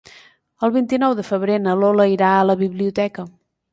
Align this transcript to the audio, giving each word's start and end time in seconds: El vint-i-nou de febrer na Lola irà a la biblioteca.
El 0.67 0.71
vint-i-nou 0.77 1.13
de 1.21 1.25
febrer 1.29 1.59
na 1.65 1.75
Lola 1.83 2.07
irà 2.15 2.31
a 2.39 2.49
la 2.53 2.57
biblioteca. 2.63 3.27